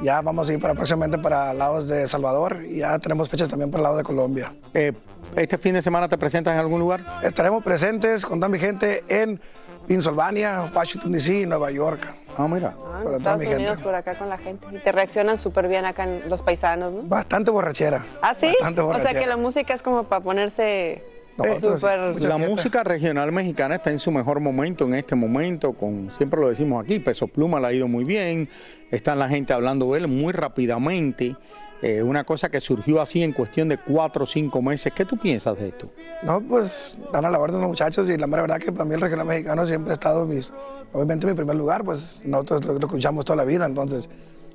Ya 0.00 0.20
vamos 0.20 0.48
a 0.48 0.52
ir 0.52 0.60
para 0.60 0.74
próximamente 0.74 1.18
para 1.18 1.52
lados 1.52 1.88
de 1.88 2.06
Salvador 2.06 2.62
y 2.64 2.78
ya 2.78 2.98
tenemos 3.00 3.28
fechas 3.28 3.48
también 3.48 3.70
para 3.70 3.80
el 3.80 3.84
lado 3.84 3.96
de 3.96 4.04
Colombia. 4.04 4.54
Eh, 4.72 4.92
¿Este 5.34 5.58
fin 5.58 5.74
de 5.74 5.82
semana 5.82 6.08
te 6.08 6.16
presentas 6.16 6.54
en 6.54 6.60
algún 6.60 6.78
lugar? 6.80 7.00
Estaremos 7.22 7.62
presentes 7.64 8.24
con 8.24 8.38
toda 8.38 8.48
mi 8.48 8.58
gente 8.58 9.02
en 9.08 9.40
Pennsylvania, 9.88 10.70
Washington 10.74 11.12
DC 11.12 11.40
y 11.40 11.46
Nueva 11.46 11.70
York. 11.72 12.06
Ah, 12.38 12.46
mira. 12.48 12.74
Ah, 12.86 13.02
en 13.06 13.14
Estados. 13.16 13.44
Unidos 13.44 13.80
por 13.80 13.94
acá 13.94 14.14
con 14.16 14.28
la 14.28 14.38
gente. 14.38 14.66
Y 14.72 14.78
te 14.78 14.92
reaccionan 14.92 15.36
súper 15.36 15.66
bien 15.66 15.84
acá 15.84 16.04
en 16.04 16.30
los 16.30 16.42
paisanos, 16.42 16.92
¿no? 16.92 17.02
Bastante 17.02 17.50
borrachera. 17.50 18.04
¿Ah, 18.22 18.34
sí? 18.34 18.46
Bastante 18.60 18.80
O 18.80 18.84
sea 18.84 18.92
borrachera. 18.98 19.20
que 19.20 19.26
la 19.26 19.36
música 19.36 19.74
es 19.74 19.82
como 19.82 20.04
para 20.04 20.22
ponerse 20.22 21.02
La 21.38 22.36
música 22.36 22.82
regional 22.82 23.30
mexicana 23.30 23.76
está 23.76 23.90
en 23.90 24.00
su 24.00 24.10
mejor 24.10 24.40
momento 24.40 24.84
en 24.86 24.94
este 24.94 25.14
momento, 25.14 25.72
con 25.72 26.10
siempre 26.10 26.40
lo 26.40 26.48
decimos 26.48 26.82
aquí, 26.82 26.98
Peso 26.98 27.28
Pluma 27.28 27.60
le 27.60 27.66
ha 27.68 27.72
ido 27.72 27.86
muy 27.86 28.04
bien, 28.04 28.48
está 28.90 29.14
la 29.14 29.28
gente 29.28 29.52
hablando 29.52 29.92
de 29.92 30.00
él 30.00 30.08
muy 30.08 30.32
rápidamente, 30.32 31.36
eh, 31.80 32.02
una 32.02 32.24
cosa 32.24 32.48
que 32.48 32.60
surgió 32.60 33.00
así 33.00 33.22
en 33.22 33.32
cuestión 33.32 33.68
de 33.68 33.78
cuatro 33.78 34.24
o 34.24 34.26
cinco 34.26 34.60
meses. 34.60 34.92
¿Qué 34.92 35.04
tú 35.04 35.16
piensas 35.16 35.56
de 35.56 35.68
esto? 35.68 35.88
No, 36.24 36.40
pues 36.40 36.98
dan 37.12 37.24
a 37.24 37.30
la 37.30 37.38
orden 37.38 37.60
los 37.60 37.68
muchachos 37.68 38.10
y 38.10 38.16
la 38.16 38.26
mera 38.26 38.42
verdad 38.42 38.58
que 38.58 38.72
para 38.72 38.84
mí 38.84 38.94
el 38.94 39.00
regional 39.00 39.26
mexicano 39.26 39.64
siempre 39.64 39.92
ha 39.92 39.94
estado 39.94 40.26
mis, 40.26 40.52
obviamente 40.92 41.24
en 41.24 41.32
mi 41.32 41.36
primer 41.36 41.54
lugar, 41.54 41.84
pues 41.84 42.20
nosotros 42.24 42.64
lo, 42.64 42.72
lo 42.72 42.80
escuchamos 42.80 43.24
toda 43.24 43.36
la 43.36 43.44
vida, 43.44 43.64
entonces 43.64 44.08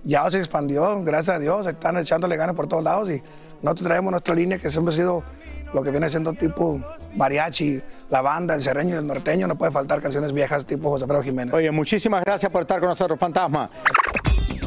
ya 0.04 0.30
se 0.30 0.40
expandió, 0.40 1.02
gracias 1.02 1.38
a 1.38 1.40
Dios, 1.40 1.66
están 1.66 1.96
echándole 1.98 2.36
ganas 2.36 2.58
por 2.58 2.68
todos 2.68 2.84
lados 2.84 3.10
y 3.10 3.22
nosotros 3.62 3.88
traemos 3.88 4.12
nuestra 4.12 4.36
línea 4.36 4.58
que 4.58 4.70
siempre 4.70 4.94
ha 4.94 4.98
sido 4.98 5.24
lo 5.74 5.84
que 5.84 5.92
viene 5.92 6.10
siendo 6.10 6.34
tipo 6.34 6.80
mariachi, 7.16 7.82
la 8.10 8.22
banda, 8.22 8.56
el 8.56 8.62
serreño 8.62 8.96
y 8.96 8.98
el 9.00 9.08
norteño, 9.08 9.48
no 9.48 9.56
puede 9.58 9.72
faltar 9.72 10.02
canciones 10.02 10.32
viejas 10.34 10.66
tipo 10.66 10.90
José 10.90 11.04
Alfredo 11.04 11.24
Jiménez. 11.24 11.54
Oye, 11.54 11.72
muchísimas 11.72 12.24
gracias 12.24 12.52
por 12.52 12.62
estar 12.62 12.80
con 12.80 12.90
nosotros, 12.90 13.20
Fantasma. 13.20 13.70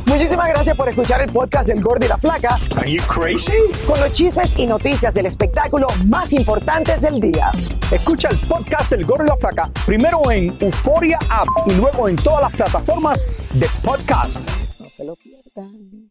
Muchísimas 0.07 0.49
gracias 0.49 0.77
por 0.77 0.89
escuchar 0.89 1.21
el 1.21 1.31
podcast 1.33 1.67
del 1.67 1.83
Gordo 1.83 2.07
y 2.07 2.09
la 2.09 2.17
Flaca. 2.17 2.57
Are 2.77 2.91
you 2.91 3.03
crazy? 3.09 3.55
Con 3.87 3.99
los 4.01 4.13
chismes 4.13 4.57
y 4.57 4.67
noticias 4.67 5.13
del 5.13 5.27
espectáculo 5.27 5.89
más 6.05 6.33
importantes 6.33 7.03
del 7.03 7.19
día. 7.19 7.51
Escucha 7.91 8.29
el 8.29 8.41
podcast 8.41 8.93
del 8.93 9.05
Gordo 9.05 9.25
y 9.25 9.29
la 9.29 9.37
Flaca 9.37 9.65
primero 9.85 10.31
en 10.31 10.57
Euforia 10.61 11.19
App 11.29 11.49
y 11.67 11.75
luego 11.75 12.09
en 12.09 12.17
todas 12.17 12.43
las 12.43 12.53
plataformas 12.53 13.27
de 13.55 13.67
podcast. 13.83 14.41
No 14.81 14.89
se 14.89 15.05
lo 15.05 15.17
pierdan. 15.17 16.11